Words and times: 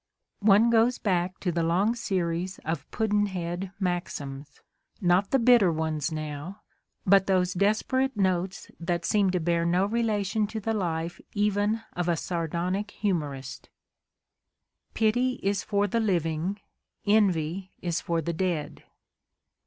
One 0.39 0.71
goes 0.71 0.97
back 0.97 1.39
to 1.41 1.51
the 1.51 1.61
long 1.61 1.93
series 1.93 2.57
of 2.65 2.89
"Pudd'nhead" 2.89 3.71
maxims, 3.79 4.59
not 4.99 5.29
the 5.29 5.37
bitter 5.37 5.71
ones 5.71 6.11
now, 6.11 6.63
but 7.05 7.27
those 7.27 7.53
desperate, 7.53 8.17
notes 8.17 8.71
that 8.79 9.05
seem 9.05 9.29
to 9.29 9.39
bear 9.39 9.63
no 9.63 9.85
relation 9.85 10.47
to 10.47 10.59
the 10.59 10.73
life 10.73 11.21
even 11.35 11.83
of 11.93 12.09
a 12.09 12.17
sardonic 12.17 12.89
humorist: 12.89 13.69
Pity 14.95 15.33
is 15.43 15.61
for 15.63 15.85
the 15.85 15.99
living, 15.99 16.59
envy 17.05 17.71
is 17.83 18.01
for 18.01 18.23
the 18.23 18.33
dead. 18.33 18.83